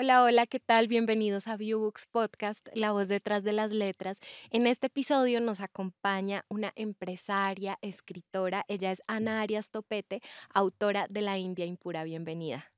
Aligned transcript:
Hola, 0.00 0.22
hola, 0.22 0.46
¿qué 0.46 0.60
tal? 0.60 0.86
Bienvenidos 0.86 1.48
a 1.48 1.56
Viewbooks 1.56 2.06
Podcast, 2.06 2.68
la 2.72 2.92
voz 2.92 3.08
detrás 3.08 3.42
de 3.42 3.50
las 3.50 3.72
letras. 3.72 4.20
En 4.50 4.68
este 4.68 4.86
episodio 4.86 5.40
nos 5.40 5.60
acompaña 5.60 6.44
una 6.48 6.72
empresaria, 6.76 7.80
escritora. 7.82 8.64
Ella 8.68 8.92
es 8.92 9.02
Ana 9.08 9.40
Arias 9.40 9.70
Topete, 9.70 10.20
autora 10.54 11.08
de 11.10 11.22
La 11.22 11.36
India 11.36 11.64
Impura. 11.64 12.04
Bienvenida. 12.04 12.70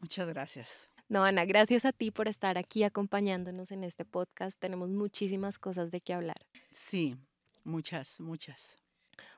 Muchas 0.00 0.26
gracias. 0.26 0.90
No, 1.08 1.22
Ana, 1.22 1.44
gracias 1.44 1.84
a 1.84 1.92
ti 1.92 2.10
por 2.10 2.26
estar 2.26 2.58
aquí 2.58 2.82
acompañándonos 2.82 3.70
en 3.70 3.84
este 3.84 4.04
podcast. 4.04 4.58
Tenemos 4.58 4.88
muchísimas 4.88 5.60
cosas 5.60 5.92
de 5.92 6.00
qué 6.00 6.12
hablar. 6.12 6.38
Sí, 6.72 7.14
muchas, 7.62 8.18
muchas. 8.18 8.83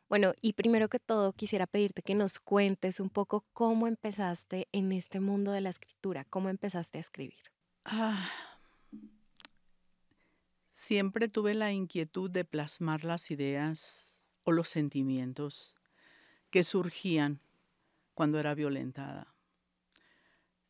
Bueno, 0.08 0.34
y 0.40 0.52
primero 0.52 0.88
que 0.88 1.00
todo 1.00 1.32
quisiera 1.32 1.66
pedirte 1.66 2.02
que 2.02 2.14
nos 2.14 2.38
cuentes 2.38 3.00
un 3.00 3.10
poco 3.10 3.44
cómo 3.52 3.88
empezaste 3.88 4.68
en 4.70 4.92
este 4.92 5.18
mundo 5.18 5.50
de 5.50 5.60
la 5.60 5.70
escritura, 5.70 6.24
cómo 6.24 6.48
empezaste 6.48 6.98
a 6.98 7.00
escribir. 7.00 7.42
Ah, 7.84 8.30
siempre 10.70 11.28
tuve 11.28 11.54
la 11.54 11.72
inquietud 11.72 12.30
de 12.30 12.44
plasmar 12.44 13.02
las 13.02 13.32
ideas 13.32 14.20
o 14.44 14.52
los 14.52 14.68
sentimientos 14.68 15.74
que 16.50 16.62
surgían 16.62 17.40
cuando 18.14 18.38
era 18.38 18.54
violentada. 18.54 19.34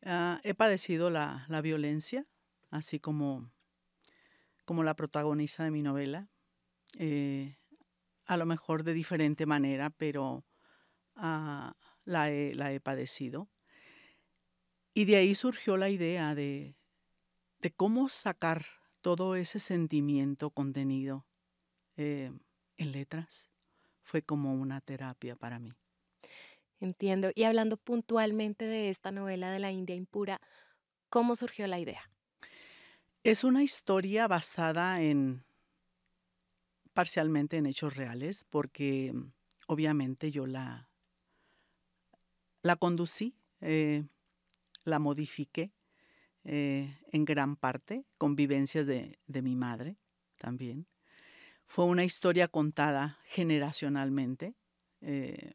Ah, 0.03 0.41
he 0.43 0.55
padecido 0.55 1.11
la, 1.11 1.45
violencia, 1.61 2.25
así 2.71 2.99
como, 2.99 3.51
como 4.65 4.83
la 4.83 4.95
protagonista 4.95 5.63
de 5.63 5.71
mi 5.71 5.83
novela. 5.83 6.27
Eh, 6.97 7.55
a 8.27 8.37
lo 8.37 8.45
mejor 8.45 8.83
de 8.83 8.93
diferente 8.93 9.45
manera, 9.45 9.89
pero 9.89 10.45
ah, 11.15 11.75
la, 12.03 12.31
he, 12.31 12.79
padecido. 12.81 13.49
Y 14.93 15.05
de 15.05 15.15
ahí 15.15 15.33
surgió 15.33 15.77
la 15.77 15.89
idea 15.89 16.35
de, 16.35 16.75
de 17.59 17.71
cómo 17.71 18.09
sacar 18.09 18.65
todo 19.01 19.35
ese 19.35 19.59
sentimiento 19.59 20.49
contenido 20.49 21.25
eh, 21.95 22.31
en 22.77 22.91
letras. 22.91 23.49
Fue 24.01 24.21
como 24.21 24.53
una 24.53 24.81
terapia 24.81 25.35
para 25.35 25.59
mí. 25.59 25.69
Entiendo. 26.79 27.31
Y 27.33 27.43
hablando 27.43 27.77
puntualmente 27.77 28.65
de 28.65 28.89
esta 28.89 29.11
novela 29.11 29.51
de 29.51 29.59
la 29.59 29.71
India 29.71 29.95
impura, 29.95 30.41
¿cómo 31.09 31.35
surgió 31.35 31.65
la 31.67 31.79
idea? 31.79 32.09
Es 33.23 33.43
una 33.43 33.63
historia 33.63 34.27
basada 34.27 35.01
en, 35.01 35.43
parcialmente 36.97 37.57
en 37.57 37.67
hechos 37.67 37.95
reales, 37.95 38.43
porque 38.49 39.11
mm, 39.13 39.31
obviamente 39.67 40.31
yo 40.31 40.47
la, 40.47 40.89
la 42.63 42.75
conducí, 42.75 43.35
eh, 43.61 44.03
la 44.83 44.97
modifiqué 44.97 45.71
eh, 46.43 46.97
en 47.11 47.23
gran 47.23 47.55
parte, 47.55 48.07
con 48.17 48.35
vivencias 48.35 48.87
de, 48.87 49.15
mi 49.43 49.55
madre 49.55 49.99
también. 50.37 50.87
Fue 51.67 51.85
una 51.85 52.03
historia 52.03 52.47
contada 52.47 53.19
generacionalmente 53.25 54.55
eh, 55.01 55.53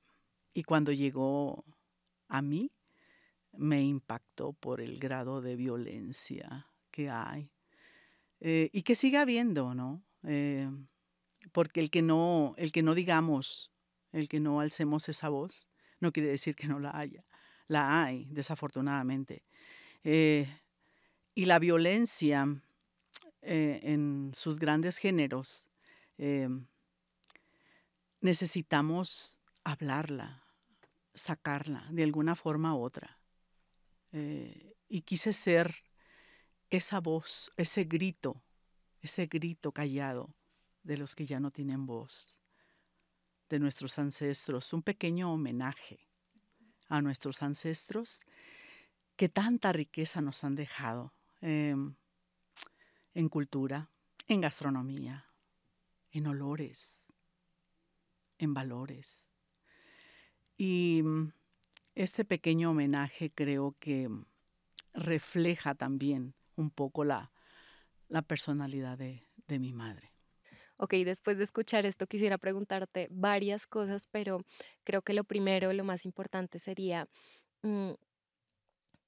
y 0.55 0.63
cuando 0.63 0.93
llegó 0.93 1.65
a 2.29 2.41
mí 2.41 2.71
me 3.51 3.83
impactó 3.83 4.53
por 4.53 4.81
el 4.81 5.01
grado 5.01 5.41
de 5.41 5.57
violencia 5.57 6.69
que 6.93 7.11
hay 7.11 7.51
y 8.39 8.83
que 8.83 8.95
sigue 8.95 9.19
habiendo, 9.19 9.75
¿no? 9.75 10.05
Porque 11.53 11.81
el 11.81 11.91
que 11.91 12.03
no, 12.03 12.55
el 12.57 12.73
que 12.73 12.83
no 12.83 12.95
digamos, 12.95 13.71
el 14.11 14.29
que 14.29 14.41
no 14.41 14.61
alcemos 14.61 15.09
esa 15.09 15.29
voz, 15.29 15.69
no 16.01 16.13
quiere 16.13 16.31
decir 16.31 16.57
que 16.57 16.67
no 16.67 16.81
la 16.81 16.97
haya. 16.97 17.25
La 17.69 18.03
hay, 18.03 18.27
desafortunadamente. 18.31 19.45
Eh, 20.03 20.49
y 21.35 21.45
la 21.45 21.59
violencia 21.59 22.47
eh, 23.43 23.81
en 23.83 24.33
sus 24.35 24.59
grandes 24.59 24.99
géneros, 24.99 25.69
eh, 26.19 26.49
necesitamos 28.21 29.41
hablarla, 29.65 30.43
sacarla 31.15 31.87
de 31.91 32.03
alguna 32.03 32.35
forma 32.35 32.75
u 32.75 32.83
otra. 32.83 33.19
y 34.89 35.01
quise 35.03 35.33
ser 35.33 35.75
esa 36.69 37.01
voz, 37.01 37.51
ese 37.57 37.85
grito, 37.85 38.43
ese 39.01 39.27
grito 39.27 39.73
callado 39.73 40.35
de 40.83 40.97
los 40.97 41.15
que 41.15 41.27
ya 41.27 41.41
no 41.41 41.51
tienen 41.51 41.87
voz, 41.87 42.41
de 43.49 43.59
nuestros 43.59 43.99
ancestros, 43.99 44.73
un 44.73 44.83
pequeño 44.83 45.33
homenaje 45.33 46.09
a 46.89 47.01
nuestros 47.03 47.43
ancestros 47.43 48.23
que 49.17 49.29
tanta 49.29 49.73
riqueza 49.73 50.21
nos 50.21 50.43
han 50.45 50.55
dejado 50.55 51.13
em, 51.41 51.95
en 53.15 53.29
cultura, 53.29 53.91
en 54.27 54.41
gastronomía, 54.41 55.27
en 56.11 56.27
olores, 56.27 57.05
en 58.39 58.55
valores. 58.55 59.27
Y 60.57 61.03
mm, 61.05 61.33
este 61.95 62.25
pequeño 62.25 62.71
homenaje 62.71 63.31
creo 63.31 63.77
que 63.79 64.09
refleja 64.95 65.75
también 65.75 66.35
un 66.57 66.71
poco 66.71 67.05
la, 67.05 67.33
personalidad 68.27 68.99
de 68.99 69.59
mi 69.59 69.73
madre. 69.73 70.12
Ok, 70.77 70.95
después 71.05 71.39
de 71.39 71.45
escuchar 71.45 71.87
esto 71.87 72.07
quisiera 72.07 72.39
preguntarte 72.39 73.09
varias 73.11 73.67
cosas, 73.67 74.07
pero 74.11 74.45
creo 74.85 75.03
que 75.03 75.15
lo 75.15 75.25
primero, 75.25 75.73
lo 75.73 75.85
más 75.85 76.05
importante 76.05 76.59
sería 76.59 77.09
mm, 77.63 77.93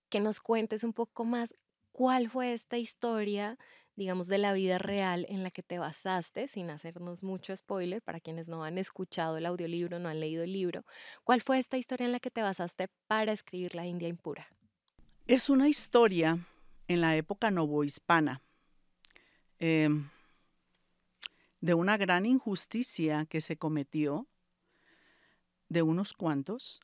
que 0.08 0.20
nos 0.20 0.40
cuentes 0.40 0.84
un 0.84 0.92
poco 0.92 1.24
más 1.24 1.54
cuál 1.90 2.28
fue 2.28 2.52
esta 2.52 2.78
historia, 2.78 3.58
digamos, 3.96 4.28
de 4.28 4.38
la 4.38 4.52
vida 4.52 4.78
real 4.78 5.26
en 5.28 5.42
la 5.42 5.50
que 5.50 5.62
te 5.62 5.78
basaste, 5.78 6.48
sin 6.48 6.70
hacernos 6.70 7.22
mucho 7.22 7.56
spoiler 7.56 8.02
para 8.02 8.20
quienes 8.20 8.48
no 8.48 8.64
han 8.64 8.78
escuchado 8.78 9.38
el 9.38 9.46
audiolibro, 9.46 9.98
no 9.98 10.08
han 10.08 10.20
leído 10.20 10.44
el 10.44 10.52
libro. 10.52 10.84
¿Cuál 11.24 11.40
fue 11.40 11.58
esta 11.58 11.76
historia 11.76 12.06
en 12.06 12.12
la 12.12 12.20
que 12.20 12.30
te 12.30 12.42
basaste 12.42 12.88
para 13.06 13.32
escribir 13.32 13.74
La 13.74 13.86
India 13.86 14.08
Impura? 14.08 14.46
Es 15.26 15.48
una 15.48 15.68
historia 15.68 16.38
en 16.86 17.00
la 17.00 17.16
época 17.16 17.50
novohispana. 17.50 18.42
Eh, 19.58 19.88
de 21.64 21.72
una 21.72 21.96
gran 21.96 22.26
injusticia 22.26 23.24
que 23.24 23.40
se 23.40 23.56
cometió 23.56 24.26
de 25.70 25.80
unos 25.80 26.12
cuantos 26.12 26.82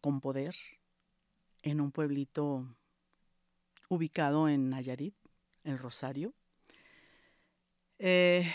con 0.00 0.22
poder 0.22 0.56
en 1.60 1.82
un 1.82 1.92
pueblito 1.92 2.66
ubicado 3.90 4.48
en 4.48 4.70
Nayarit, 4.70 5.14
el 5.64 5.78
Rosario. 5.78 6.32
Eh, 7.98 8.50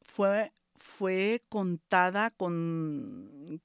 fue, 0.00 0.54
fue 0.74 1.44
contada 1.50 2.30
con, 2.30 3.60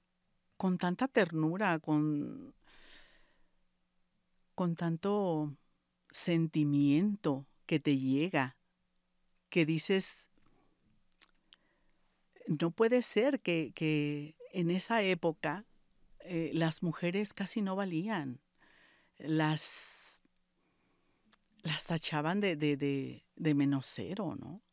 con 0.57 0.77
tanta 0.77 1.07
ternura, 1.07 1.79
con, 1.79 2.53
con 4.53 4.75
tanto 4.75 5.55
sentimiento 6.11 7.45
que 7.65 7.79
te 7.79 7.97
llega 7.97 8.57
que 9.53 9.67
dices, 9.67 10.29
no 12.47 12.71
puede 12.71 13.03
ser 13.03 13.39
que, 13.39 14.35
en 14.51 14.71
esa 14.71 15.03
época 15.03 15.63
eh, 16.21 16.49
las 16.55 16.81
mujeres 16.81 17.35
casi 17.35 17.61
no 17.61 17.75
valían, 17.75 18.41
las, 19.19 20.23
las 21.61 21.85
tachaban 21.85 22.39
de, 22.39 22.55
de, 22.55 22.75
de, 22.77 23.53
¿no? 23.53 24.63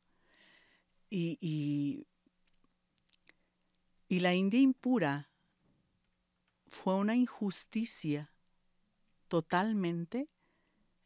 Y, 1.10 2.06
y, 4.08 4.18
la 4.20 4.32
India 4.32 4.60
impura 4.60 5.28
fue 6.68 6.94
una 6.94 7.16
injusticia 7.16 8.32
totalmente 9.28 10.30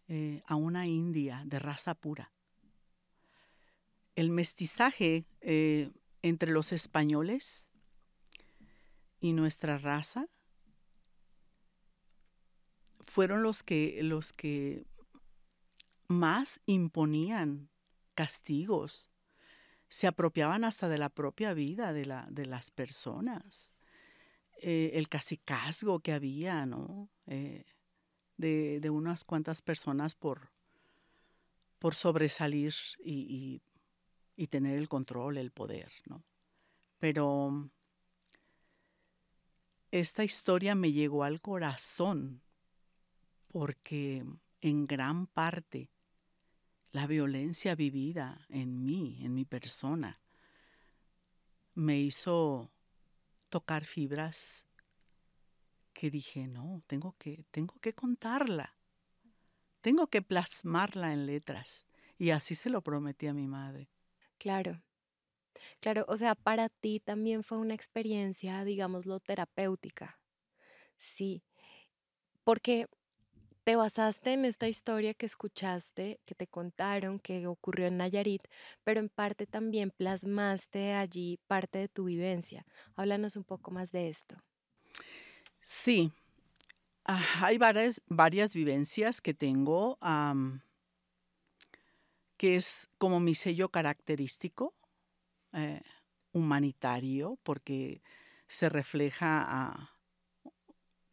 eh, 0.06 0.44
a 0.46 0.54
una 0.54 0.86
India 0.86 1.42
de 1.44 1.58
raza 1.58 1.96
pura 1.96 2.33
el 4.16 4.30
mestizaje 4.30 5.26
eh, 5.40 5.90
entre 6.22 6.52
los 6.52 6.72
españoles 6.72 7.70
y 9.20 9.32
nuestra 9.32 9.78
raza 9.78 10.28
fueron 13.00 13.42
los 13.42 13.62
que, 13.62 14.00
los 14.02 14.32
que 14.32 14.86
más 16.08 16.60
imponían 16.66 17.70
castigos, 18.14 19.10
se 19.88 20.06
apropiaban 20.06 20.64
hasta 20.64 20.88
de 20.88 20.98
la 20.98 21.08
propia 21.08 21.54
vida 21.54 21.92
de, 21.92 22.06
la, 22.06 22.26
de 22.30 22.46
las 22.46 22.70
personas. 22.70 23.72
Eh, 24.62 24.92
el 24.94 25.08
casicazgo 25.08 26.00
que 26.00 26.12
había, 26.12 26.64
¿no? 26.66 27.10
Eh, 27.26 27.64
de, 28.36 28.90
unas 28.90 29.24
cuantas 29.24 29.62
personas 29.62 30.14
por, 30.14 30.50
por 31.78 31.94
sobresalir 31.94 32.74
y 33.04 33.62
y 33.73 33.73
tener 34.48 34.78
el 34.78 34.88
control, 34.88 35.38
el 35.38 35.50
poder, 35.50 35.92
¿no? 36.06 36.24
Pero 36.98 37.70
esta 39.90 40.24
historia 40.24 40.74
me 40.74 40.92
llegó 40.92 41.24
al 41.24 41.40
corazón 41.40 42.42
porque 43.48 44.24
en 44.60 44.86
gran 44.86 45.26
parte 45.26 45.90
la 46.90 47.06
violencia 47.06 47.74
vivida 47.74 48.46
en 48.48 48.84
mí, 48.84 49.18
en 49.22 49.34
mi 49.34 49.44
persona, 49.44 50.20
me 51.74 52.00
hizo 52.00 52.70
tocar 53.48 53.84
fibras 53.84 54.66
que 55.92 56.10
dije, 56.10 56.48
no, 56.48 56.82
tengo 56.86 57.14
que, 57.18 57.44
tengo 57.50 57.78
que 57.80 57.94
contarla, 57.94 58.76
tengo 59.80 60.08
que 60.08 60.22
plasmarla 60.22 61.12
en 61.12 61.26
letras. 61.26 61.86
Y 62.18 62.30
así 62.30 62.54
se 62.54 62.70
lo 62.70 62.82
prometí 62.82 63.26
a 63.26 63.34
mi 63.34 63.46
madre. 63.46 63.88
Claro. 64.44 64.72
Claro, 65.80 66.04
o 66.08 66.16
sea, 66.16 66.34
para 66.34 66.68
ti 66.68 67.00
también 67.00 67.42
fue 67.44 67.58
una 67.58 67.74
experiencia, 67.74 68.64
digámoslo, 68.64 69.20
terapéutica. 69.20 70.20
Sí, 70.98 71.42
porque 72.44 72.86
te 73.64 73.76
basaste 73.76 74.32
en 74.34 74.44
esta 74.46 74.68
historia 74.68 75.14
que 75.14 75.26
escuchaste, 75.26 76.20
que 76.26 76.34
te 76.34 76.46
contaron, 76.48 77.20
que 77.20 77.46
ocurrió 77.46 77.86
en 77.88 77.98
Nayarit, 77.98 78.42
pero 78.84 79.00
en 79.00 79.10
parte 79.10 79.46
también 79.46 79.90
plasmaste 79.90 80.94
allí 80.94 81.38
parte 81.48 81.78
de 81.80 81.88
tu 81.88 82.04
vivencia. 82.06 82.66
Háblanos 82.96 83.36
un 83.36 83.44
poco 83.44 83.70
más 83.72 83.92
de 83.92 84.08
esto. 84.10 84.36
Sí, 85.60 86.12
ah, 87.06 87.24
hay 87.42 87.58
varias, 87.58 88.02
varias 88.08 88.54
vivencias 88.54 89.20
que 89.20 89.34
tengo, 89.34 89.98
que 92.44 92.56
es 92.56 92.90
como 92.98 93.20
mi 93.20 93.34
sello 93.34 93.70
característico, 93.70 94.74
eh, 95.54 95.80
humanitario, 96.32 97.38
porque 97.42 98.02
se 98.48 98.68
refleja 98.68 99.96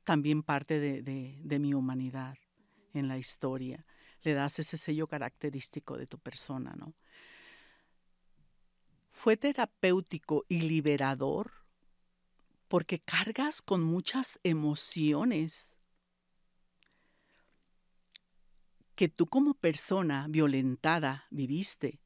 también 0.03 0.43
parte 0.43 0.81
de, 0.81 1.59
mi 1.59 1.73
humanidad 1.73 2.37
en 2.93 3.07
la 3.07 3.17
historia. 3.17 3.85
Le 4.23 4.33
das 4.33 4.59
ese 4.59 4.77
sello 4.77 5.07
característico 5.07 5.95
de 5.95 6.05
tu 6.05 6.19
persona, 6.19 6.73
¿no? 6.77 6.95
Fue 9.07 9.37
terapéutico 9.37 10.43
y 10.49 10.63
liberador 10.63 11.49
porque 12.67 12.99
cargas 12.99 13.61
con 13.61 13.81
muchas 13.81 14.37
emociones 14.43 15.77
que 19.01 19.09
tú 19.09 19.25
como 19.25 19.56
persona 19.56 20.27
violentada 20.30 21.25
viviste 21.31 22.00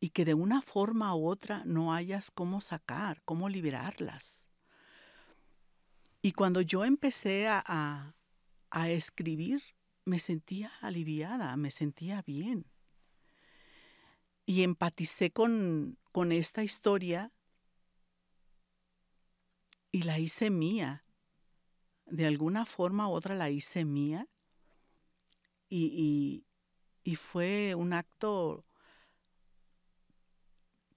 y 0.00 0.10
que 0.10 0.26
de 0.26 0.34
una 0.34 0.60
forma 0.60 1.14
u 1.16 1.26
otra 1.26 1.64
no 1.64 1.94
hayas 1.94 2.30
cómo 2.30 2.60
sacar, 2.60 3.22
cómo 3.24 3.48
liberarlas. 3.48 4.46
Y 6.20 6.32
cuando 6.32 6.60
yo 6.60 6.84
empecé 6.84 7.48
a, 7.48 8.14
escribir, 8.86 9.62
me 10.04 10.18
sentía 10.18 10.70
aliviada, 10.82 11.56
me 11.56 11.70
sentía 11.70 12.20
bien. 12.20 12.66
Y 14.44 14.62
empaticé 14.62 15.30
con, 15.30 15.96
con 16.12 16.32
esta 16.32 16.62
historia 16.62 17.32
y 19.90 20.02
la 20.02 20.18
hice 20.18 20.50
mía. 20.50 21.06
De 22.04 22.26
alguna 22.26 22.66
forma 22.66 23.08
u 23.08 23.12
otra 23.12 23.34
la 23.34 23.48
hice 23.48 23.86
mía. 23.86 24.28
Y, 25.68 26.44
y, 27.02 27.16
fue 27.16 27.74
un 27.74 27.92
acto 27.92 28.64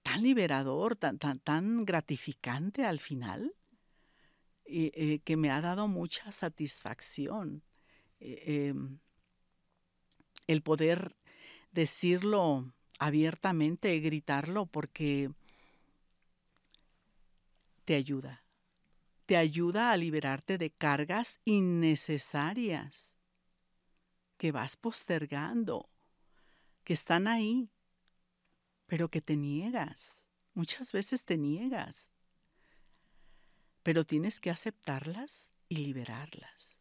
tan 0.02 0.22
liberador, 0.22 0.94
tan, 0.96 1.18
tan, 1.18 1.38
tan 1.40 1.84
gratificante 1.84 2.84
al 2.84 3.00
final. 3.00 3.54
Eh, 4.70 5.20
que 5.24 5.38
me 5.38 5.50
ha 5.50 5.62
dado 5.62 5.88
mucha 5.88 6.30
satisfacción. 6.30 7.62
Eh, 8.20 8.68
em, 8.68 8.98
el 10.46 10.62
poder 10.62 11.16
decirlo 11.72 12.74
abiertamente, 12.98 13.98
gritarlo, 14.00 14.66
porque 14.66 15.30
te 17.84 17.94
ayuda. 17.94 18.44
Te 19.24 19.36
ayuda 19.36 19.92
a 19.92 19.96
liberarte 19.96 20.58
de 20.58 20.70
cargas 20.70 21.40
innecesarias 21.44 23.17
que 24.38 24.52
vas 24.52 24.76
postergando, 24.76 25.90
que 26.84 26.94
están 26.94 27.28
ahí, 27.28 27.68
pero 28.86 29.10
que 29.10 29.20
te 29.20 29.36
niegas. 29.36 30.22
Muchas 30.54 30.92
veces 30.92 31.26
te 31.26 31.36
niegas 31.36 32.10
pero 33.88 34.04
tienes 34.04 34.38
que 34.38 34.50
aceptarlas 34.50 35.54
y 35.66 35.76
liberarlas. 35.76 36.76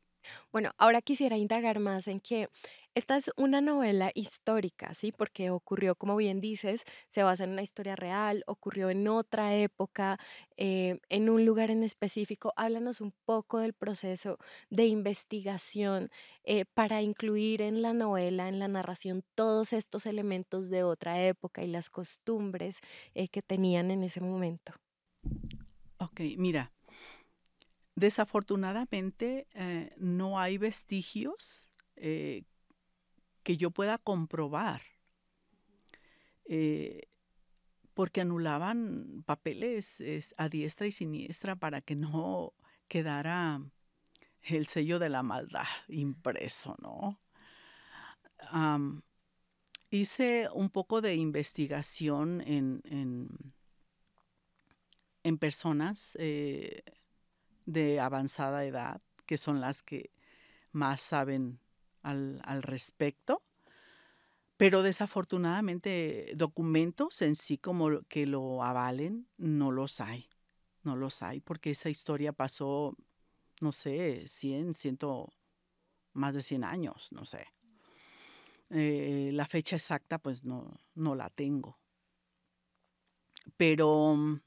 Bueno, 0.52 0.72
ahora 0.78 1.02
quisiera 1.02 1.38
indagar 1.38 1.80
más 1.80 2.10
en 2.10 2.20
que 2.20 2.50
esta 2.98 3.16
es 3.16 3.30
una 3.38 3.62
novela 3.62 4.12
histórica, 4.16 4.96
¿sí? 4.96 5.12
Porque 5.12 5.52
ocurrió, 5.52 5.94
como 5.94 6.16
bien 6.16 6.42
dices, 6.42 6.84
se 7.12 7.22
basa 7.22 7.44
en 7.44 7.52
una 7.52 7.62
historia 7.62 7.96
real, 7.96 8.44
ocurrió 8.48 8.90
en 8.90 9.08
otra 9.08 9.54
época, 9.54 10.20
eh, 10.58 11.00
en 11.10 11.30
un 11.30 11.46
lugar 11.46 11.70
en 11.70 11.84
específico. 11.84 12.54
Háblanos 12.56 13.00
un 13.00 13.14
poco 13.24 13.60
del 13.60 13.74
proceso 13.74 14.40
de 14.72 14.88
investigación 14.88 16.10
eh, 16.44 16.66
para 16.74 17.04
incluir 17.04 17.62
en 17.62 17.84
la 17.84 17.94
novela, 17.94 18.50
en 18.50 18.58
la 18.58 18.68
narración, 18.68 19.24
todos 19.36 19.74
estos 19.74 20.08
elementos 20.08 20.72
de 20.72 20.82
otra 20.82 21.22
época 21.24 21.64
y 21.64 21.68
las 21.68 21.92
costumbres 21.92 22.80
eh, 23.14 23.28
que 23.28 23.44
tenían 23.44 23.92
en 23.92 24.04
ese 24.04 24.22
momento. 24.22 24.74
Ok, 26.00 26.22
mira, 26.38 26.72
Desafortunadamente 27.96 29.48
no 29.98 30.40
hay 30.40 30.60
vestigios 30.60 31.74
que 33.48 33.56
yo 33.56 33.72
pueda 33.72 33.98
comprobar 33.98 34.82
eh, 36.50 37.08
porque 37.94 38.20
anulaban 38.20 39.24
papeles 39.26 40.04
a 40.36 40.50
diestra 40.50 40.86
y 40.86 40.92
siniestra 40.92 41.56
para 41.56 41.80
que 41.80 41.96
no 41.96 42.52
quedara 42.90 43.62
el 44.42 44.68
sello 44.68 45.00
de 45.00 45.08
la 45.08 45.24
maldad 45.24 45.64
impreso, 45.88 46.76
¿no? 46.82 47.22
hice 49.92 50.50
un 50.54 50.70
poco 50.70 51.00
de 51.00 51.16
investigación 51.16 52.42
en, 52.42 52.82
en, 55.24 55.38
personas 55.38 56.18
de 56.18 58.00
avanzada 58.02 58.66
edad, 58.66 59.02
que 59.26 59.38
son 59.38 59.62
las 59.62 59.84
que 59.84 60.12
más 60.74 61.00
saben 61.00 61.62
al, 62.08 62.64
respecto. 62.64 63.44
Pero 64.58 64.82
desafortunadamente 64.82 66.34
documentos 66.36 67.22
en 67.22 67.36
sí 67.36 67.58
como 67.58 68.02
que 68.10 68.26
lo 68.26 68.64
avalen, 68.64 69.28
no 69.38 69.72
los 69.72 70.02
hay. 70.02 70.30
No 70.84 70.96
los 70.96 71.22
hay 71.22 71.40
porque 71.42 71.72
esa 71.72 71.90
historia 71.90 72.34
pasó, 72.34 72.96
no 73.62 73.72
sé, 73.72 74.28
100, 74.28 74.74
ciento, 74.74 75.34
más 76.14 76.34
de 76.34 76.42
100 76.42 76.64
años, 76.64 77.12
no 77.12 77.26
sé. 77.26 77.46
Eh, 78.70 79.30
la 79.34 79.46
fecha 79.46 79.76
exacta 79.76 80.18
pues 80.18 80.44
no, 80.44 80.74
no 80.96 81.16
la 81.16 81.30
tengo. 81.30 81.78
Pero 83.56 84.42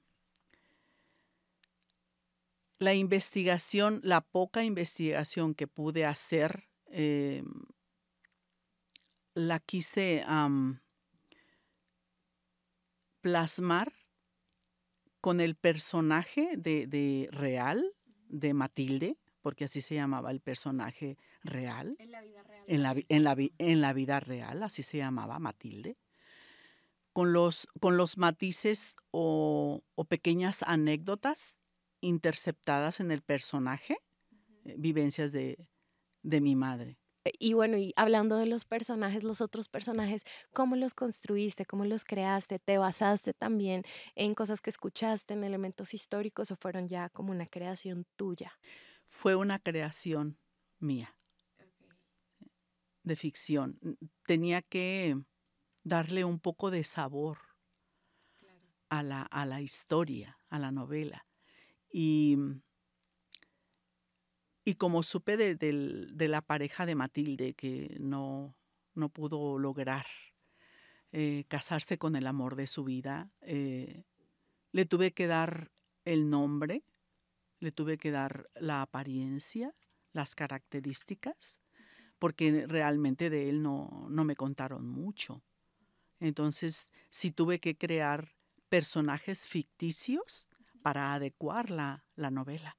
la 2.79 2.95
investigación, 2.95 4.01
la 4.03 4.23
poca 4.23 4.65
investigación 4.65 5.55
que 5.55 5.69
pude 5.69 6.05
hacer, 6.05 6.69
em, 6.87 7.47
la 9.35 9.61
quise 9.61 10.25
plasmar 13.21 13.93
con 15.21 15.41
el 15.41 15.55
personaje 15.55 16.57
de, 16.57 17.29
real 17.31 17.95
de 18.29 18.55
Matilde, 18.55 19.19
porque 19.43 19.65
así 19.65 19.81
se 19.81 19.95
llamaba 19.95 20.31
el 20.31 20.41
personaje 20.41 21.19
real. 21.43 21.97
En 21.99 22.11
la 22.11 22.23
vida 22.23 22.43
real. 22.43 22.65
En 22.69 23.81
la, 23.81 23.93
vida 23.93 24.21
real, 24.21 24.63
así 24.63 24.83
se 24.83 24.99
llamaba 24.99 25.39
Matilde. 25.39 25.99
Con 27.13 27.33
los, 27.33 27.67
con 27.81 27.97
los 27.97 28.19
matices 28.19 28.97
o, 29.11 29.83
o 29.95 30.05
pequeñas 30.05 30.63
anécdotas 30.63 31.59
interceptadas 32.01 33.01
en 33.01 33.11
el 33.11 33.21
personaje, 33.21 33.99
eh, 34.65 34.77
vivencias 34.79 35.33
de, 35.33 35.67
de 36.23 36.41
mi 36.41 36.57
madre. 36.57 36.99
Y 37.39 37.53
bueno, 37.53 37.77
y 37.77 37.93
hablando 37.97 38.37
de 38.37 38.47
los 38.47 38.65
personajes, 38.65 39.25
los 39.25 39.41
otros 39.41 39.69
personajes, 39.69 40.25
¿cómo 40.53 40.77
los 40.77 40.95
construiste? 40.95 41.67
¿Cómo 41.67 41.85
los 41.85 42.05
creaste? 42.05 42.59
¿Te 42.59 42.79
basaste 42.79 43.35
también 43.35 43.85
en 44.15 44.35
cosas 44.35 44.61
que 44.63 44.71
escuchaste, 44.71 45.35
en 45.35 45.45
elementos 45.45 45.93
históricos 45.93 46.51
o 46.51 46.57
fueron 46.57 46.89
ya 46.89 47.11
como 47.11 47.33
una 47.33 47.47
creación 47.47 48.07
tuya? 48.17 48.53
Fue 49.07 49.35
una 49.37 49.59
creación 49.59 50.39
mía, 50.79 51.15
de 53.03 53.17
ficción. 53.17 53.79
Tenía 54.25 54.63
que 54.63 55.21
darle 55.83 56.25
un 56.25 56.41
poco 56.41 56.71
de 56.71 56.85
sabor 56.85 57.39
a, 58.89 59.03
la, 59.03 59.23
a 59.23 59.45
la 59.45 59.61
historia, 59.61 60.39
a 60.49 60.59
la 60.59 60.71
novela. 60.71 61.27
Y 61.93 62.37
y 64.65 64.75
como 64.75 65.03
supe 65.03 65.37
de, 65.37 66.29
la 66.29 66.43
pareja 66.43 66.87
de 66.87 66.95
Matilde 66.95 67.55
que 67.55 67.97
no, 68.01 68.57
no 68.95 69.09
pudo 69.09 69.59
lograr 69.59 70.07
eh, 71.13 71.45
casarse 71.49 71.99
con 71.99 72.15
el 72.15 72.27
amor 72.27 72.57
de 72.57 72.67
su 72.67 72.85
vida, 72.85 73.31
eh, 73.41 74.05
le 74.73 74.87
tuve 74.87 75.13
que 75.13 75.27
dar 75.27 75.73
el 76.05 76.31
nombre, 76.31 76.85
le 77.59 77.73
tuve 77.73 77.99
que 77.99 78.11
dar 78.11 78.49
la 78.55 78.83
apariencia, 78.83 79.75
las 80.13 80.35
características, 80.35 81.61
porque 82.19 82.67
realmente 82.67 83.31
de 83.31 83.49
él 83.49 83.63
no, 83.63 84.07
no 84.11 84.25
me 84.25 84.37
contaron 84.37 84.87
mucho. 84.87 85.43
Entonces, 86.21 86.93
sí 87.09 87.31
tuve 87.31 87.59
que 87.59 87.77
crear 87.77 88.37
personajes 88.69 89.49
ficticios 89.49 90.51
para 90.83 91.15
adecuar 91.15 91.71
la, 91.71 92.05
la 92.15 92.31
novela. 92.31 92.77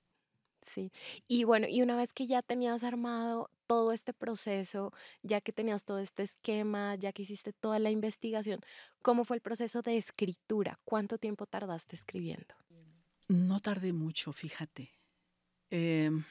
Sí. 0.61 0.91
Y 1.27 1.43
bueno, 1.43 1.67
y 1.67 1.81
una 1.81 1.95
vez 1.95 2.13
que 2.13 2.27
ya 2.27 2.41
tenías 2.41 2.83
armado 2.83 3.49
todo 3.67 3.93
este 3.93 4.13
proceso, 4.13 4.93
ya 5.23 5.41
que 5.41 5.51
tenías 5.51 5.85
todo 5.85 5.99
este 5.99 6.23
esquema, 6.23 6.95
ya 6.95 7.11
que 7.13 7.23
hiciste 7.23 7.53
toda 7.53 7.79
la 7.79 7.89
investigación, 7.89 8.59
¿cómo 9.01 9.23
fue 9.23 9.37
el 9.37 9.41
proceso 9.41 9.81
de 9.81 9.97
escritura? 9.97 10.79
¿Cuánto 10.83 11.17
tiempo 11.17 11.45
tardaste 11.45 11.95
escribiendo? 11.95 12.55
No 13.27 13.59
tardé 13.61 13.93
mucho, 13.93 14.33
fíjate. 14.33 14.91
Em, 15.69 16.23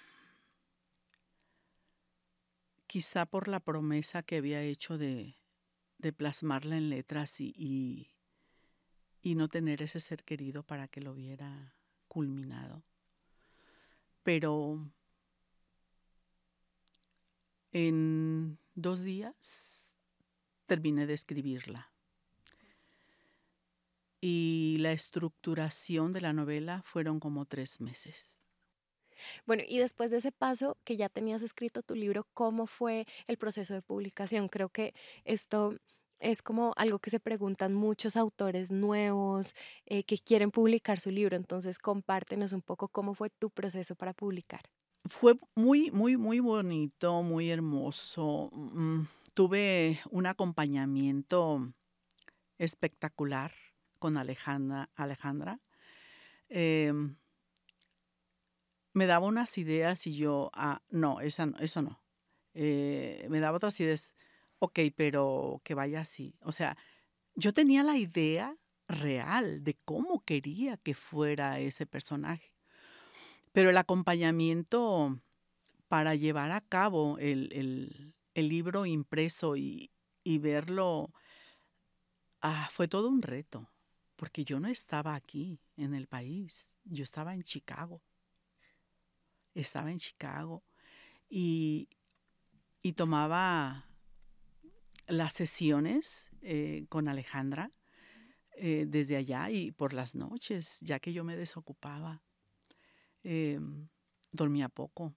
quizá 2.86 3.26
por 3.26 3.48
la 3.48 3.60
promesa 3.60 4.22
que 4.22 4.36
había 4.36 4.62
hecho 4.62 4.98
de, 4.98 5.34
de 5.98 6.12
plasmarla 6.12 6.76
en 6.76 6.90
letras 6.90 7.40
y, 7.40 7.54
y, 7.56 8.10
y 9.22 9.34
no 9.34 9.48
tener 9.48 9.82
ese 9.82 10.00
ser 10.00 10.24
querido 10.24 10.62
para 10.62 10.88
que 10.88 11.00
lo 11.00 11.14
viera 11.14 11.74
culminado 12.06 12.84
pero 14.22 14.90
en 17.72 18.58
dos 18.74 19.02
días 19.02 19.96
terminé 20.66 21.06
de 21.06 21.14
escribirla. 21.14 21.92
Y 24.20 24.76
la 24.80 24.92
estructuración 24.92 26.12
de 26.12 26.20
la 26.20 26.32
novela 26.32 26.82
fueron 26.82 27.20
como 27.20 27.46
tres 27.46 27.80
meses. 27.80 28.40
Bueno, 29.46 29.62
y 29.66 29.78
después 29.78 30.10
de 30.10 30.18
ese 30.18 30.32
paso 30.32 30.78
que 30.84 30.96
ya 30.96 31.08
tenías 31.08 31.42
escrito 31.42 31.82
tu 31.82 31.94
libro, 31.94 32.26
¿cómo 32.34 32.66
fue 32.66 33.06
el 33.26 33.38
proceso 33.38 33.74
de 33.74 33.82
publicación? 33.82 34.48
Creo 34.48 34.68
que 34.68 34.94
esto 35.24 35.76
es 36.20 36.42
como 36.42 36.72
algo 36.76 36.98
que 36.98 37.10
se 37.10 37.18
preguntan 37.18 37.74
muchos 37.74 38.16
autores 38.16 38.70
nuevos 38.70 39.54
eh, 39.86 40.04
que 40.04 40.18
quieren 40.18 40.50
publicar 40.50 41.00
su 41.00 41.10
libro. 41.10 41.36
Entonces, 41.36 41.78
compártenos 41.78 42.52
un 42.52 42.62
poco 42.62 42.88
cómo 42.88 43.14
fue 43.14 43.30
tu 43.30 43.50
proceso 43.50 43.94
para 43.94 44.12
publicar. 44.12 44.60
Fue 45.06 45.34
muy, 45.54 45.90
muy, 45.90 46.16
muy 46.16 46.40
bonito, 46.40 47.22
muy 47.22 47.50
hermoso. 47.50 48.50
Mm, 48.52 49.06
tuve 49.34 50.00
un 50.10 50.26
acompañamiento 50.26 51.72
espectacular 52.58 53.52
con 53.98 54.18
Alejandra. 54.18 54.90
Alejandra. 54.94 55.58
Em, 56.48 57.16
me 58.92 59.06
daba 59.06 59.26
unas 59.26 59.56
ideas 59.56 60.06
y 60.06 60.16
yo, 60.16 60.50
ah, 60.52 60.82
no, 60.90 61.20
esa, 61.20 61.48
eso 61.60 61.80
no. 61.80 62.02
Eh, 62.52 63.26
me 63.30 63.40
daba 63.40 63.56
otras 63.56 63.78
ideas 63.80 64.14
ok, 64.60 64.78
pero 64.94 65.60
que 65.64 65.74
vaya 65.74 66.00
así. 66.00 66.34
O 66.42 66.52
sea, 66.52 66.76
yo 67.34 67.52
tenía 67.52 67.82
la 67.82 67.96
idea 67.96 68.56
real 68.86 69.64
de 69.64 69.74
cómo 69.84 70.24
quería 70.24 70.76
que 70.76 70.94
fuera 70.94 71.58
ese 71.58 71.86
personaje. 71.86 72.52
Pero 73.52 73.70
el 73.70 73.76
acompañamiento 73.76 75.18
para 75.88 76.14
llevar 76.14 76.52
a 76.52 76.60
cabo 76.60 77.18
el, 77.18 78.14
libro 78.34 78.86
impreso 78.86 79.56
y, 79.56 79.90
verlo 80.24 81.12
ah, 82.40 82.68
fue 82.72 82.86
todo 82.86 83.08
un 83.08 83.22
reto, 83.22 83.68
porque 84.16 84.44
yo 84.44 84.60
no 84.60 84.68
estaba 84.68 85.14
aquí 85.14 85.58
en 85.76 85.94
el 85.94 86.06
país, 86.06 86.76
yo 86.84 87.02
estaba 87.02 87.34
en 87.34 87.42
Chicago. 87.42 88.00
Estaba 89.52 89.90
en 89.90 89.98
Chicago 89.98 90.62
y, 91.28 91.88
y 92.82 92.92
tomaba 92.92 93.89
las 95.10 95.32
sesiones 95.32 96.30
eh, 96.42 96.86
con 96.88 97.08
Alejandra 97.08 97.70
eh, 98.52 98.84
desde 98.86 99.16
allá 99.16 99.50
y 99.50 99.72
por 99.72 99.92
las 99.92 100.14
noches, 100.14 100.78
ya 100.80 101.00
que 101.00 101.12
yo 101.12 101.24
me 101.24 101.36
desocupaba. 101.36 102.22
Em, 103.22 103.88
dormía 104.32 104.68
poco, 104.68 105.14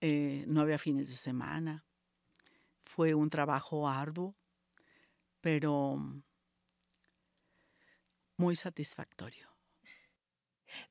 eh, 0.00 0.44
no 0.46 0.60
había 0.60 0.78
fines 0.78 1.08
de 1.08 1.16
semana. 1.16 1.84
Fue 2.84 3.14
un 3.14 3.30
trabajo 3.30 3.88
arduo, 3.88 4.34
pero 5.40 6.22
muy 8.36 8.56
satisfactorio. 8.56 9.47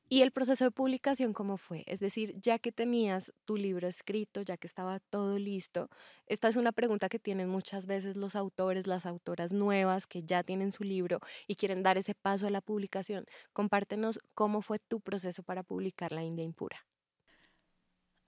¿Y 0.08 0.22
el 0.22 0.30
proceso 0.30 0.64
de 0.64 0.70
publicación 0.70 1.32
cómo 1.32 1.56
fue? 1.56 1.84
Es 1.86 2.00
decir, 2.00 2.34
ya 2.40 2.58
que 2.58 2.72
tenías 2.72 3.32
tu 3.44 3.56
libro 3.56 3.88
escrito, 3.88 4.42
ya 4.42 4.56
que 4.56 4.66
estaba 4.66 5.00
todo 5.00 5.38
listo, 5.38 5.88
esta 6.26 6.48
es 6.48 6.56
una 6.56 6.72
pregunta 6.72 7.08
que 7.08 7.18
tienen 7.18 7.48
muchas 7.48 7.86
veces 7.86 8.16
los 8.16 8.36
autores, 8.36 8.86
las 8.86 9.06
autoras 9.06 9.52
nuevas 9.52 10.06
que 10.06 10.22
ya 10.22 10.42
tienen 10.42 10.72
su 10.72 10.84
libro 10.84 11.20
y 11.46 11.56
quieren 11.56 11.82
dar 11.82 11.98
ese 11.98 12.14
paso 12.14 12.46
a 12.46 12.50
la 12.50 12.60
publicación. 12.60 13.26
Compártenos 13.52 14.20
cómo 14.34 14.62
fue 14.62 14.78
tu 14.78 15.00
proceso 15.00 15.42
para 15.42 15.62
publicar 15.62 16.12
La 16.12 16.22
India 16.22 16.44
Impura. 16.44 16.86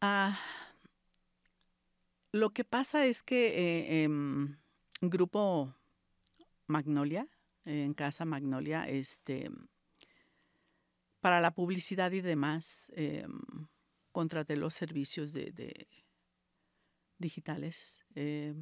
Ah, 0.00 0.38
lo 2.32 2.50
que 2.50 2.64
pasa 2.64 3.06
es 3.06 3.22
que 3.22 4.02
en 4.02 4.58
eh, 5.02 5.06
Grupo 5.08 5.74
Magnolia, 6.66 7.26
en 7.64 7.94
Casa 7.94 8.24
Magnolia, 8.24 8.88
este 8.88 9.50
para 11.20 11.40
la 11.40 11.52
publicidad 11.52 12.10
y 12.12 12.20
demás, 12.20 12.90
eh, 12.96 13.26
contraté 14.12 14.56
los 14.56 14.74
servicios 14.74 15.32
de, 15.32 15.86
digitales 17.18 18.04
eh, 18.14 18.54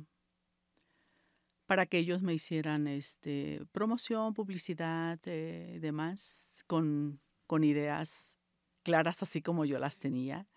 para 1.67 1.87
que 1.87 1.99
ellos 1.99 2.23
me 2.23 2.35
hicieran 2.35 2.88
este, 2.88 3.62
promoción, 3.73 4.35
publicidad 4.35 5.19
y 5.25 5.31
eh, 5.31 5.79
demás 5.81 6.65
con, 6.67 7.21
con 7.47 7.62
ideas 7.62 8.38
claras 8.83 9.23
así 9.23 9.43
como 9.43 9.65
yo 9.65 9.79
las 9.79 10.00
tenía. 10.00 10.49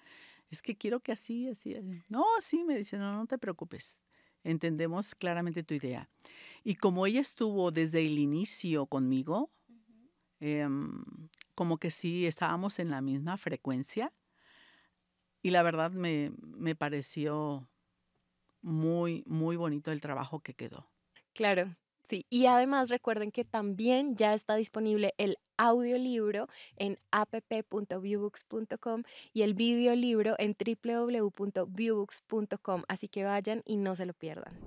Es 0.49 0.61
que 0.61 0.75
quiero 0.75 0.99
que 0.99 1.11
así, 1.11 1.49
así, 1.49 1.75
así. 1.75 2.01
No, 2.09 2.25
sí, 2.41 2.63
me 2.63 2.77
dice, 2.77 2.97
no, 2.97 3.13
no 3.15 3.25
te 3.27 3.37
preocupes. 3.37 4.01
Entendemos 4.43 5.13
claramente 5.13 5.63
tu 5.63 5.73
idea. 5.73 6.09
Y 6.63 6.75
como 6.75 7.05
ella 7.05 7.21
estuvo 7.21 7.71
desde 7.71 8.05
el 8.05 8.17
inicio 8.17 8.85
conmigo, 8.87 9.51
como 11.61 11.77
que 11.77 11.91
sí 11.91 12.25
estábamos 12.25 12.79
en 12.79 12.89
la 12.89 13.01
misma 13.01 13.37
frecuencia 13.37 14.11
y 15.43 15.51
la 15.51 15.61
verdad 15.61 15.91
me, 15.91 16.31
me 16.41 16.73
pareció 16.73 17.69
muy, 18.63 19.21
muy 19.27 19.57
bonito 19.57 19.91
el 19.91 20.01
trabajo 20.01 20.39
que 20.39 20.55
quedó. 20.55 20.89
Claro, 21.35 21.75
sí. 22.01 22.25
Y 22.31 22.47
además 22.47 22.89
recuerden 22.89 23.29
que 23.29 23.45
también 23.45 24.15
ya 24.15 24.33
está 24.33 24.55
disponible 24.55 25.13
el 25.19 25.37
audiolibro 25.55 26.47
en 26.77 26.97
app.viewbooks.com 27.11 29.03
y 29.31 29.43
el 29.43 29.53
videolibro 29.53 30.33
en 30.39 30.57
www.viewbooks.com. 30.57 32.83
Así 32.87 33.07
que 33.07 33.23
vayan 33.23 33.61
y 33.67 33.77
no 33.77 33.95
se 33.95 34.07
lo 34.07 34.15
pierdan. 34.15 34.59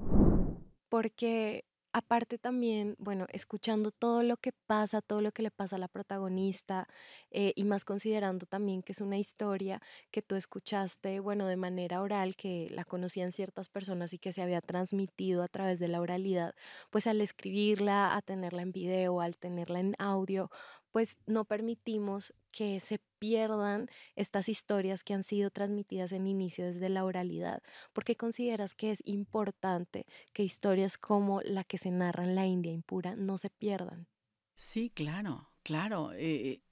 Porque 0.89 1.65
aparte 1.95 2.39
también, 2.39 2.97
bueno, 2.99 3.27
escuchando 3.33 3.93
todo 3.93 4.23
lo 4.25 4.37
que 4.37 4.53
pasa, 4.67 5.01
todo 5.01 5.21
lo 5.21 5.33
que 5.33 5.43
le 5.43 5.51
pasa 5.53 5.77
a 5.77 5.79
la 5.79 5.89
protagonista 5.89 6.89
eh, 7.31 7.53
y 7.57 7.65
más 7.65 7.85
considerando 7.85 8.47
también 8.47 8.83
que 8.83 8.93
es 8.93 9.01
una 9.01 9.17
historia 9.17 9.81
que 10.11 10.21
tú 10.21 10.35
escuchaste, 10.35 11.21
bueno, 11.21 11.47
de 11.47 11.57
manera 11.57 12.03
oral, 12.03 12.35
que 12.37 12.69
la 12.71 12.85
conocían 12.85 13.31
ciertas 13.33 13.69
personas 13.69 14.13
y 14.13 14.19
que 14.19 14.33
se 14.33 14.43
había 14.43 14.61
transmitido 14.61 15.43
a 15.45 15.49
través 15.49 15.79
de 15.79 15.89
la 15.89 16.01
oralidad, 16.01 16.55
pues 16.91 17.07
al 17.07 17.21
escribirla, 17.21 18.17
a 18.17 18.23
tenerla 18.23 18.63
en 18.63 18.73
video, 18.73 19.21
al 19.21 19.37
tenerla 19.39 19.79
en 19.81 19.95
audio, 19.99 20.51
pues 20.95 21.19
no 21.27 21.45
permitimos 21.45 22.35
que 22.53 22.79
se 22.79 23.01
pierdan 23.19 23.91
estas 24.15 24.49
historias 24.49 25.03
que 25.03 25.13
han 25.13 25.25
sido 25.25 25.51
transmitidas 25.51 26.13
en 26.13 26.29
inicio 26.29 26.67
desde 26.67 26.89
la 26.89 27.05
oralidad, 27.05 27.65
porque 27.93 28.15
consideras 28.15 28.77
que 28.77 28.93
es 28.93 29.03
importante 29.05 30.07
que 30.33 30.45
historias 30.45 30.97
como 30.97 31.41
la 31.41 31.65
que 31.65 31.79
se 31.79 31.91
narra 31.91 32.23
en 32.23 32.37
la 32.37 32.47
India 32.47 32.71
impura 32.71 33.17
no 33.17 33.39
se 33.39 33.51
pierdan. 33.51 34.07
Sí, 34.55 34.89
claro, 34.89 35.51
claro. 35.65 36.13
Eh, 36.15 36.63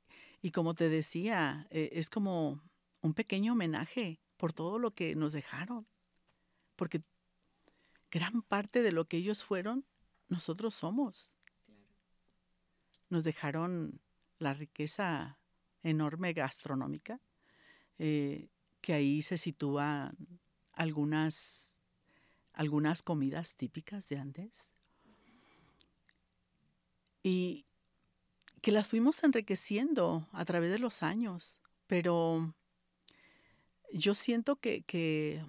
y 0.40 0.52
como 0.52 0.74
te 0.74 0.88
decía, 0.88 1.66
eh, 1.70 1.90
es 1.94 2.08
como 2.08 2.62
un 3.00 3.14
pequeño 3.14 3.54
homenaje 3.54 4.20
por 4.36 4.52
todo 4.52 4.78
lo 4.78 4.92
que 4.92 5.16
nos 5.16 5.32
dejaron, 5.32 5.88
porque 6.76 7.02
gran 8.08 8.42
parte 8.42 8.82
de 8.82 8.92
lo 8.92 9.08
que 9.08 9.16
ellos 9.16 9.42
fueron, 9.42 9.84
nosotros 10.28 10.76
somos. 10.76 11.34
Nos 13.08 13.24
dejaron 13.24 14.00
la 14.42 14.54
riqueza 14.54 15.38
enorme 15.82 16.32
gastronómica, 16.32 17.20
eh, 17.99 18.49
que 18.80 18.92
ahí 18.92 19.22
se 19.22 19.38
sitúan 19.38 20.16
algunas, 20.72 21.78
algunas 22.52 23.02
comidas 23.02 23.56
típicas 23.56 24.08
de 24.08 24.18
antes. 24.18 24.72
Y 27.22 27.66
que 28.61 28.72
las 28.72 28.88
fuimos 28.88 29.22
enriqueciendo 29.22 30.28
a 30.32 30.44
través 30.44 30.70
de 30.70 30.78
los 30.78 31.02
años, 31.02 31.61
pero 31.87 32.54
yo 33.92 34.14
siento 34.14 34.56
que, 34.56 34.82
que 34.82 35.44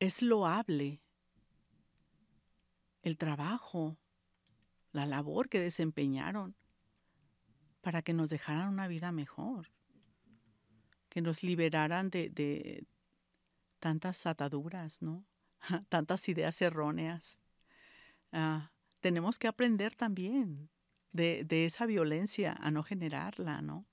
es 0.00 0.22
loable 0.22 1.00
el 3.02 3.16
trabajo, 3.16 3.96
la 4.92 5.06
labor 5.06 5.48
que 5.48 5.60
desempeñaron 5.60 6.56
para 7.82 8.00
que 8.00 8.14
nos 8.14 8.30
dejaran 8.30 8.68
una 8.68 8.88
vida 8.88 9.12
mejor, 9.12 9.68
que 11.10 11.20
nos 11.20 11.42
liberaran 11.42 12.08
de, 12.08 12.86
tantas 13.80 14.24
ataduras, 14.24 15.02
¿no? 15.02 15.26
tantas 15.90 16.26
ideas 16.28 16.62
erróneas. 16.62 17.42
Ah, 18.30 18.70
tenemos 19.00 19.38
que 19.38 19.48
aprender 19.48 19.94
también 19.94 20.70
de, 21.10 21.44
de, 21.44 21.66
esa 21.66 21.84
violencia 21.84 22.56
a 22.58 22.70
no 22.70 22.82
generarla, 22.84 23.60
¿no? 23.60 23.84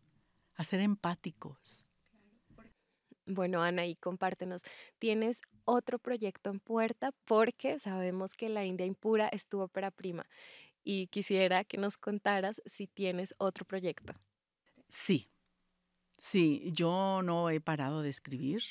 A 0.56 0.64
ser 0.64 0.80
empáticos. 0.80 1.90
Bueno, 3.26 3.62
Ana, 3.62 3.86
y 3.86 3.96
compártenos, 3.96 4.64
¿tienes 5.00 5.40
otro 5.66 6.00
proyecto 6.00 6.52
en 6.52 6.60
puerta? 6.60 7.12
Porque 7.26 7.80
sabemos 7.80 8.34
que 8.34 8.50
la 8.50 8.66
India 8.66 8.86
Impura 8.86 9.28
es 9.28 9.48
tu 9.48 9.60
ópera 9.60 9.92
prima 9.92 10.26
y 10.84 11.08
quisiera 11.08 11.64
que 11.64 11.78
nos 11.78 11.98
contaras 11.98 12.62
si 12.66 12.88
tienes 12.88 13.36
otro 13.38 13.66
proyecto. 13.66 14.14
Sí, 14.88 15.30
sí, 16.18 16.72
yo 16.74 17.22
no 17.24 17.50
he 17.50 17.62
parado 17.62 18.02
de 18.02 18.10
escribir. 18.10 18.64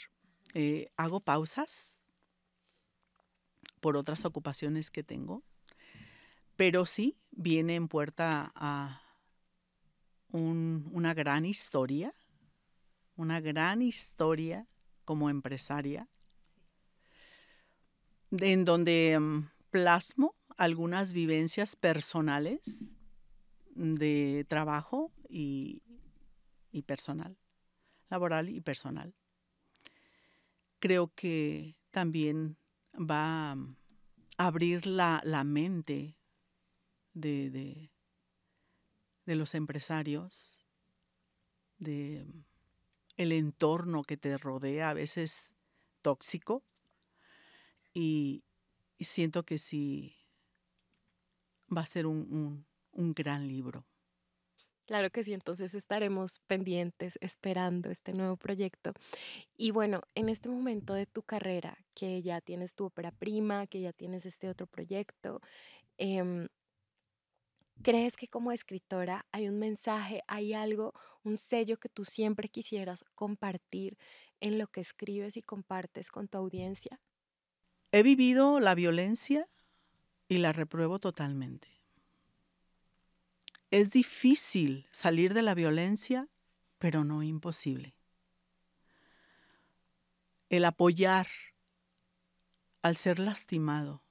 Eh, 0.55 0.91
hago 0.97 1.21
pausas 1.21 2.07
por 3.81 3.97
otras 3.97 4.25
ocupaciones 4.25 4.91
que 4.91 5.05
tengo, 5.05 5.45
pero 6.57 6.87
sí 6.87 7.17
viene 7.31 7.77
en 7.77 7.88
puerta 7.88 8.53
a 8.55 9.03
una 10.31 11.15
gran 11.15 11.47
historia, 11.47 12.15
una 13.17 13.41
gran 13.41 13.83
historia 13.83 14.67
como 15.05 15.31
empresaria, 15.31 16.09
en 18.31 18.65
donde 18.65 19.19
mm, 19.19 19.50
plasmo 19.71 20.35
algunas 20.59 21.12
vivencias 21.12 21.77
personales 21.77 22.97
de 23.77 24.45
trabajo 24.49 25.12
y, 25.29 25.83
personal, 26.85 27.38
laboral 28.11 28.49
y 28.49 28.61
personal. 28.61 29.15
Creo 30.81 31.12
que 31.15 31.77
también 31.91 32.57
va 32.95 33.53
a 33.53 33.57
abrir 34.37 34.87
la, 34.87 35.23
mente 35.45 36.17
de, 37.15 37.50
de, 39.25 39.37
los 39.37 39.55
empresarios, 39.55 40.67
de 41.79 42.27
el 43.17 43.33
entorno 43.33 44.03
que 44.03 44.17
te 44.17 44.37
rodea, 44.38 44.91
a 44.91 44.95
veces 44.95 45.55
tóxico, 46.03 46.65
y, 47.95 48.45
y 48.97 49.05
siento 49.05 49.45
que 49.45 49.59
si 49.59 50.18
va 51.75 51.83
a 51.83 51.87
ser 51.87 52.07
un, 52.07 52.67
gran 52.93 53.47
libro. 53.47 53.85
Claro 54.87 55.11
que 55.11 55.23
sí, 55.23 55.35
entonces 55.35 55.75
estaremos 55.75 56.41
pendientes 56.47 57.19
esperando 57.21 57.91
este 57.91 58.15
nuevo 58.15 58.37
proyecto. 58.37 58.93
Y 59.57 59.71
bueno, 59.71 60.00
en 60.15 60.31
este 60.31 60.49
momento 60.49 60.95
de 60.95 61.04
tu 61.04 61.23
carrera, 61.23 61.76
que 61.95 62.23
ya 62.23 62.41
tienes 62.41 62.75
tu 62.75 62.87
ópera 62.87 63.11
prima, 63.11 63.67
que 63.67 63.83
ya 63.83 63.93
tienes 63.93 64.25
este 64.25 64.49
otro 64.49 64.67
proyecto, 64.67 65.43
em, 65.99 66.49
¿crees 67.83 68.17
que 68.17 68.28
como 68.28 68.50
escritora 68.50 69.26
hay 69.31 69.49
un 69.49 69.59
mensaje, 69.59 70.23
hay 70.26 70.54
algo, 70.54 70.95
un 71.23 71.37
sello 71.37 71.76
que 71.76 71.91
tú 71.91 72.07
siempre 72.07 72.49
quisieras 72.49 73.04
compartir 73.15 73.99
en 74.41 74.59
lo 74.59 74.69
que 74.69 74.81
escribes 74.81 75.37
y 75.37 75.43
compartes 75.43 76.11
con 76.11 76.28
tu 76.28 76.39
audiencia? 76.39 76.99
He 77.93 78.02
vivido 78.02 78.59
la 78.61 78.75
violencia 78.75 79.49
y 80.28 80.38
la 80.38 80.52
repruebo 80.52 80.99
totalmente. 80.99 81.69
Es 83.71 83.91
difícil 83.91 84.86
salir 84.91 85.34
de 85.34 85.43
la 85.43 85.54
violencia, 85.54 86.28
pero 86.78 87.04
no 87.04 87.23
imposible. 87.23 87.95
El 90.49 90.64
apoyar 90.64 91.28
al 92.82 92.97
ser 92.97 93.19
lastimado 93.19 94.02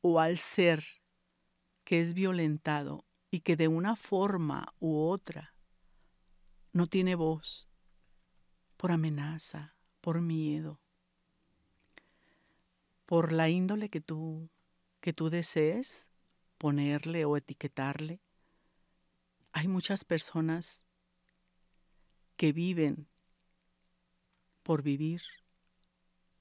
o 0.00 0.20
al 0.20 0.38
ser 0.38 0.84
que 1.82 2.00
es 2.00 2.14
violentado 2.14 3.04
y 3.30 3.40
que 3.40 3.56
de 3.56 3.68
una 3.68 3.96
forma 3.96 4.74
u 4.78 4.96
otra 4.96 5.54
no 6.72 6.86
tiene 6.86 7.14
voz 7.14 7.68
por 8.76 8.92
amenaza, 8.92 9.76
por 10.00 10.20
miedo, 10.20 10.80
por 13.06 13.32
la 13.32 13.48
índole 13.48 13.88
que 13.88 14.00
tú 14.00 14.50
que 15.04 15.12
tú 15.12 15.28
desees 15.28 16.08
ponerle 16.56 17.26
o 17.26 17.36
etiquetarle. 17.36 18.22
Hay 19.52 19.68
muchas 19.68 20.02
personas 20.02 20.86
que 22.38 22.54
viven 22.54 23.06
por 24.62 24.80
vivir 24.80 25.20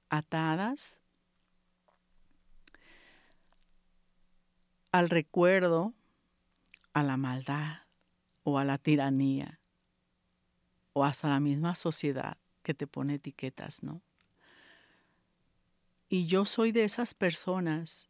atadas 0.10 1.02
al 4.94 5.10
recuerdo, 5.10 5.94
a 6.94 7.04
la 7.04 7.18
maldad 7.18 7.80
o 8.44 8.60
a 8.60 8.64
la 8.64 8.78
tiranía 8.78 9.60
o 10.94 11.04
hasta 11.04 11.28
la 11.28 11.42
misma 11.42 11.76
sociedad 11.76 12.38
que 12.62 12.74
te 12.74 12.88
pone 12.88 13.16
etiquetas, 13.16 13.84
¿no? 13.84 14.02
Y 16.08 16.28
yo 16.28 16.46
soy 16.46 16.72
de 16.72 16.86
esas 16.86 17.14
personas 17.14 18.10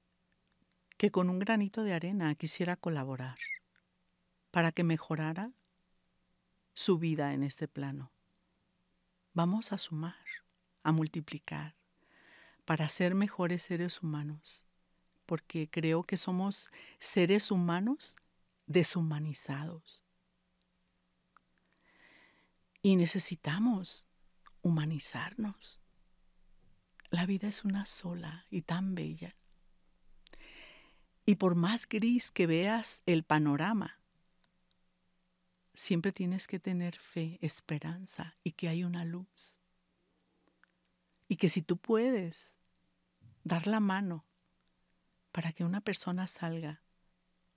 que 1.03 1.11
con 1.11 1.29
un 1.29 1.37
granito 1.37 1.83
de 1.83 1.91
arena 1.91 2.33
quisiera 2.33 2.77
colaborar 2.77 3.37
para 4.51 4.71
que 4.71 4.85
mejorara 4.85 5.51
su 6.73 6.97
vida 6.97 7.33
en 7.33 7.43
este 7.43 7.67
plano. 7.67 8.13
Vamos 9.33 9.73
a 9.73 9.77
sumar, 9.77 10.25
a 10.81 10.93
multiplicar, 10.93 11.75
para 12.63 12.87
ser 12.87 13.15
mejores 13.15 13.63
seres 13.63 14.01
humanos, 14.01 14.65
porque 15.25 15.69
creo 15.69 16.03
que 16.03 16.15
somos 16.15 16.69
seres 16.99 17.51
humanos 17.51 18.15
deshumanizados. 18.65 20.05
Y 22.81 22.95
necesitamos 22.95 24.07
humanizarnos. 24.61 25.81
La 27.09 27.25
vida 27.25 27.49
es 27.49 27.65
una 27.65 27.85
sola 27.85 28.45
y 28.49 28.61
tan 28.61 28.95
bella. 28.95 29.35
Y 31.25 31.35
por 31.35 31.55
más 31.55 31.87
gris 31.87 32.31
que 32.31 32.47
veas 32.47 33.01
el 33.05 33.23
panorama, 33.23 33.99
siempre 35.73 36.11
tienes 36.11 36.47
que 36.47 36.59
tener 36.59 36.97
fe, 36.97 37.39
esperanza 37.41 38.35
y 38.43 38.51
que 38.51 38.67
hay 38.67 38.83
una 38.83 39.05
luz. 39.05 39.57
Y 41.29 41.37
que 41.37 41.47
si 41.47 41.61
tú 41.61 41.77
puedes 41.77 42.55
dar 43.43 43.67
la 43.67 43.79
mano 43.79 44.25
para 45.31 45.53
que 45.53 45.63
una 45.63 45.79
persona 45.79 46.27
salga 46.27 46.81